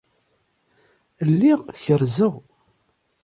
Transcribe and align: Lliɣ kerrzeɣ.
Lliɣ 1.31 1.59
kerrzeɣ. 1.83 2.33